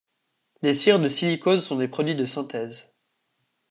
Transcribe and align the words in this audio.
Les 0.63 0.73
cires 0.73 0.99
de 0.99 1.07
silicone 1.07 1.61
sont 1.61 1.75
des 1.75 1.87
produits 1.87 2.15
de 2.15 2.25
synthèse. 2.25 2.91